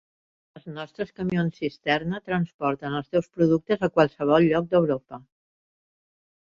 [0.59, 5.27] Els nostres camions cisterna transporten els teus productes a qualsevol lloc d'Europa.